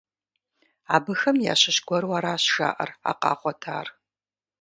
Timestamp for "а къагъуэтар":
3.09-3.87